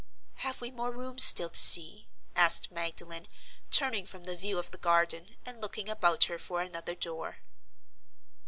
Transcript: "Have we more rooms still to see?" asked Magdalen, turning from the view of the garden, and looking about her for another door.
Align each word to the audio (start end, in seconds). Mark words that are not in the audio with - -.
"Have 0.37 0.61
we 0.61 0.71
more 0.71 0.89
rooms 0.91 1.23
still 1.23 1.51
to 1.51 1.59
see?" 1.59 2.09
asked 2.35 2.71
Magdalen, 2.71 3.27
turning 3.69 4.07
from 4.07 4.23
the 4.23 4.35
view 4.35 4.57
of 4.57 4.71
the 4.71 4.79
garden, 4.79 5.37
and 5.45 5.61
looking 5.61 5.87
about 5.87 6.23
her 6.23 6.39
for 6.39 6.59
another 6.59 6.95
door. 6.95 7.37